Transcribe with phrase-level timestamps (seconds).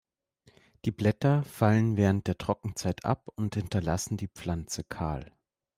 [0.83, 5.31] Die Blätter fallen während der Trockenzeit ab und hinterlassen die Pflanze kahl.